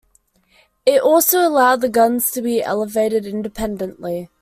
It 0.83 0.99
also 0.99 1.47
allowed 1.47 1.81
the 1.81 1.87
guns 1.87 2.31
to 2.31 2.41
be 2.41 2.63
elevated 2.63 3.27
independently. 3.27 4.29